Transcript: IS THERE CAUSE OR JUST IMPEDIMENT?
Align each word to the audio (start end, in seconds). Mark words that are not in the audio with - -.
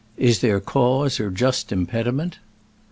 IS 0.17 0.39
THERE 0.39 0.59
CAUSE 0.59 1.19
OR 1.19 1.29
JUST 1.29 1.71
IMPEDIMENT? 1.71 2.39